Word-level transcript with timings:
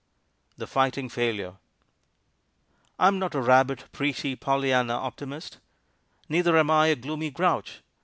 _THE 0.57 0.65
FIGHTING 0.65 1.09
FAILURE 1.09 1.57
"I'm 2.97 3.19
not 3.19 3.35
a 3.35 3.39
rabid, 3.39 3.83
preachy, 3.91 4.35
pollyanna 4.35 4.93
optimist. 4.95 5.59
Neither 6.27 6.57
am 6.57 6.71
I 6.71 6.87
a 6.87 6.95
gloomy 6.95 7.29
grouch. 7.29 7.83